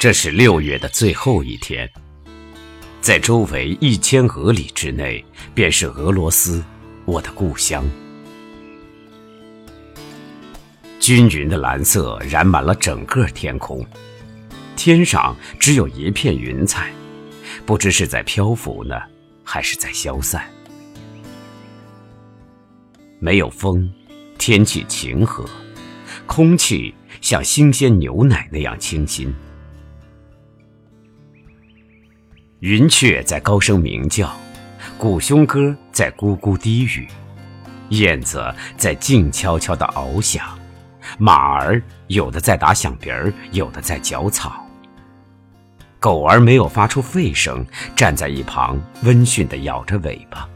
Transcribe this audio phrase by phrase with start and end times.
[0.00, 1.86] 这是六月的最后一天，
[3.02, 5.22] 在周围一千俄里之内，
[5.54, 6.64] 便是俄罗斯，
[7.04, 7.84] 我的故乡。
[10.98, 13.84] 均匀的蓝色染满了整个天空，
[14.74, 16.90] 天上只有一片云彩，
[17.66, 18.98] 不知是在漂浮呢，
[19.44, 20.42] 还是在消散。
[23.18, 23.92] 没有风，
[24.38, 25.44] 天气晴和，
[26.24, 29.30] 空气像新鲜牛奶那样清新。
[32.60, 34.30] 云雀在高声鸣叫，
[34.98, 37.08] 古胸歌在咕咕低语，
[37.88, 40.46] 燕子在静悄悄地翱翔，
[41.16, 44.62] 马儿有的在打响鼻儿，有的在嚼草。
[45.98, 47.64] 狗儿没有发出吠声，
[47.96, 50.46] 站在一旁温驯地摇着尾巴。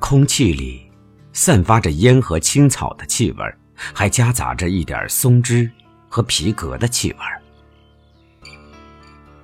[0.00, 0.90] 空气里
[1.32, 3.44] 散发着烟和青草的气味，
[3.76, 5.70] 还夹杂着一点松枝
[6.08, 7.43] 和皮革的气味。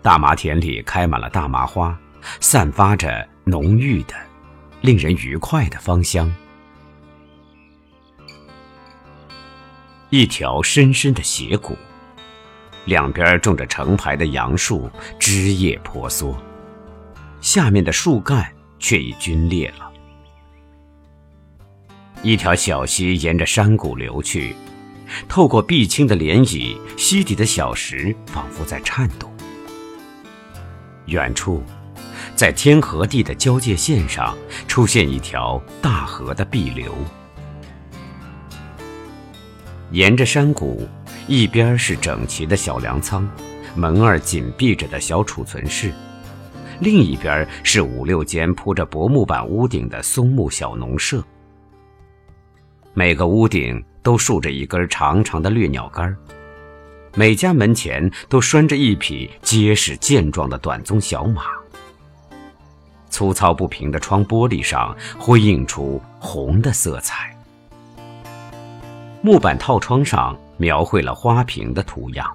[0.03, 1.99] 大麻田里开满了大麻花，
[2.41, 4.15] 散发着浓郁的、
[4.81, 6.33] 令人愉快的芳香。
[10.09, 11.77] 一条深深的斜谷，
[12.87, 16.37] 两边种着成排的杨树，枝叶婆娑，
[17.41, 19.93] 下面的树干却已龟裂了。
[22.23, 24.55] 一条小溪沿着山谷流去，
[25.29, 29.30] 透过碧青的涟漪，溪底的小石仿佛在颤动。
[31.11, 31.61] 远处，
[32.37, 34.37] 在天和地的交界线上，
[34.69, 36.95] 出现一条大河的碧流。
[39.91, 40.89] 沿着山谷，
[41.27, 43.29] 一边是整齐的小粮仓，
[43.75, 45.91] 门儿紧闭着的小储存室；
[46.79, 51.23] 另一边是五六间铺着薄木板屋顶的松木小农舍。
[52.95, 56.17] 每个屋顶都竖着一根长长的掠鸟杆。
[57.15, 61.43] 每家门前都拴着一匹结实健壮的短鬃小马。
[63.09, 67.37] 粗糙不平的窗玻璃上辉映出红的色彩。
[69.23, 72.31] 木板套窗上描绘了花瓶的图样。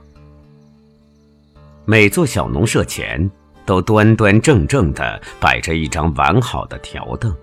[1.85, 3.29] 每座小农舍前
[3.65, 7.33] 都端端正正地摆着一张完好的条凳。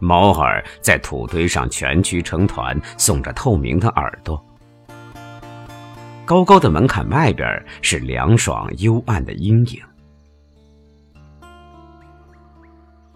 [0.00, 4.44] 猫儿在土堆上蜷曲成团，耸着透明的耳朵。
[6.28, 7.48] 高高的门槛外边
[7.80, 9.80] 是凉爽幽暗的阴影。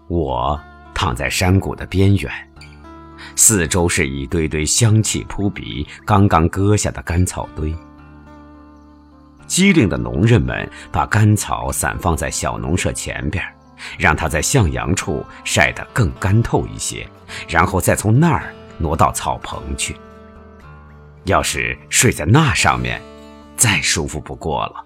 [0.07, 0.59] 我
[0.95, 2.31] 躺在山谷的边缘，
[3.35, 7.71] 四周是一堆堆香气扑鼻、刚刚割下的干草堆。
[9.45, 13.45] 机灵的农人们把干草散放在小农舍前边，
[13.99, 17.07] 让它在向阳处晒得更干透一些，
[17.47, 19.95] 然后再从那儿挪到草棚去。
[21.25, 23.01] 要是睡在那上面，
[23.55, 24.83] 再舒服不过了。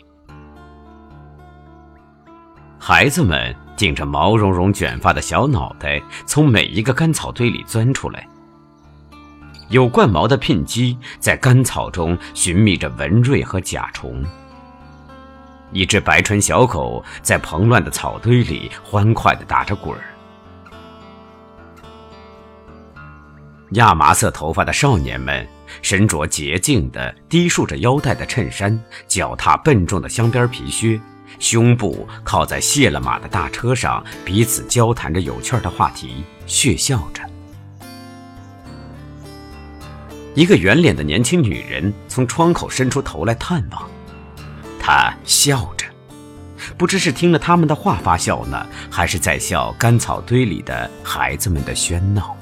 [2.80, 8.28] 孩子们顶着毛茸茸卷发的小脑袋，从每一个干草堆里钻出来。
[9.70, 14.24] 有冠毛的牝鸡在干草中寻觅着蚊蚋和甲虫。
[15.74, 20.04] 一只白唇小狗在蓬乱的草堆里欢快地打着滚儿。
[23.72, 25.46] 亚麻色头发的少年们。
[25.82, 31.00] 身着洁净的、低束着腰带的衬衫，脚踏笨重的镶边皮靴，
[31.40, 37.22] 胸部靠在卸了马的大车上，彼此交谈着有趣的话题，血笑着。
[40.36, 43.90] 一个圆脸的年轻女人从窗口伸出头来探望，
[44.80, 45.88] 她笑着，
[46.78, 52.37] 不知是听了他们的话发笑呢，还是在笑干草堆里的孩子们的喧闹。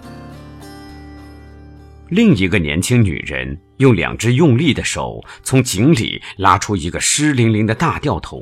[2.10, 8.42] 另一个年轻女人用两只用力的手从井里拉出一个湿淋淋的大吊桶，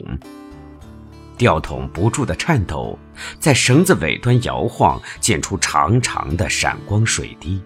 [1.38, 2.98] 吊桶不住的颤抖，
[3.40, 7.62] 在绳子尾端摇晃，溅出长长的闪光水滴。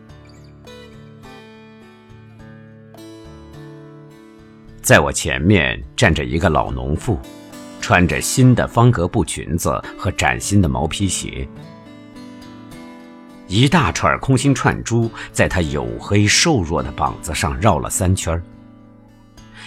[4.82, 7.20] 在我前面站着一个老农妇，
[7.82, 11.48] 穿着新的方格布裙子和崭新的毛皮鞋。
[13.48, 18.42] 一大串空心串珠在她黝黑瘦弱的膀子上绕了三圈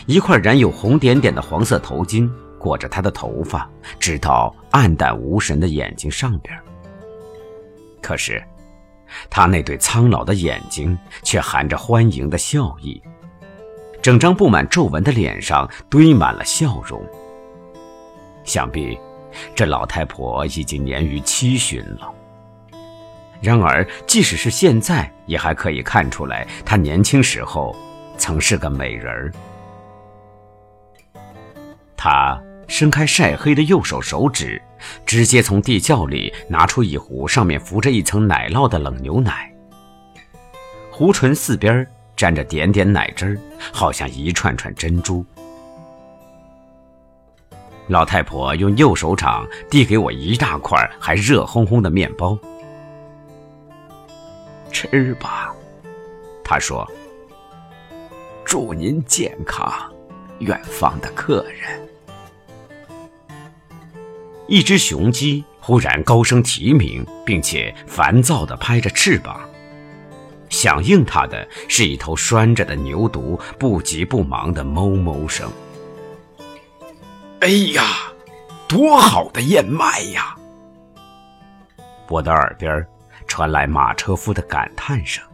[0.06, 3.68] 一块染有红点点的黄色头巾裹着她的头发，
[3.98, 6.54] 直到暗淡无神的眼睛上边。
[8.02, 8.42] 可是，
[9.30, 13.00] 她那对苍老的眼睛却含着欢迎的笑意，
[14.02, 17.02] 整张布满皱纹的脸上堆满了笑容。
[18.44, 18.98] 想必，
[19.54, 22.12] 这老太婆已经年逾七旬了。
[23.40, 27.75] 然而，即使是现在，也还可以看出来，她年轻时候
[28.19, 29.32] 曾是个美人儿。
[31.96, 34.60] 他伸开晒黑的右手手指，
[35.04, 39.52] 直接从地窖里拿出一壶上面浮着一层奶酪的冷牛奶，
[40.90, 43.38] 壶唇四边沾着点点奶汁儿，
[43.72, 45.25] 好像一串串珍珠。
[47.88, 52.38] 老太婆用右手掌递给我一大块还热烘烘的面包，
[54.88, 55.54] 吃吧，
[56.42, 56.90] 他说
[58.46, 59.70] ：“祝您健康，
[60.38, 61.86] 远方的客人。”
[64.48, 69.38] 一只雄鸡忽然高声啼鸣，并且烦躁地拍着翅膀，
[70.48, 75.46] 响应它的是一头拴着的牛犊不急不忙的哞哞声。
[77.40, 77.84] 哎呀，
[78.66, 80.34] 多好的燕麦呀！
[82.08, 82.86] 我的耳边
[83.26, 85.25] 传来马车夫的感叹声。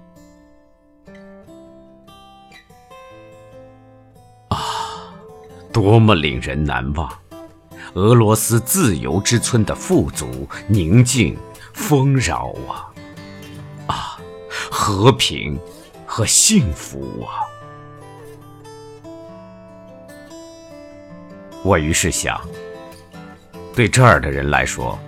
[4.49, 4.59] 啊，
[5.73, 7.11] 多么令人难忘！
[7.95, 11.37] 俄罗斯自由之村的富足、宁静、
[11.73, 12.93] 丰饶啊！
[13.87, 14.19] 啊，
[14.71, 15.59] 和平
[16.05, 17.41] 和幸福啊！
[21.63, 22.39] 我于是想，
[23.75, 24.99] 对这儿的人来说，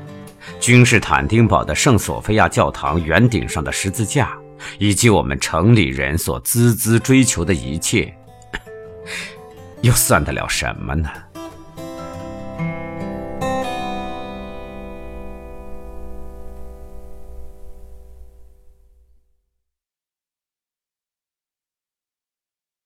[0.61, 4.37] 君士坦丁堡的圣索菲亚教堂圆顶上的十字架，
[4.79, 8.13] 以及我们城里人所孜孜追求的一切，
[9.83, 11.09] 又算得了什么呢？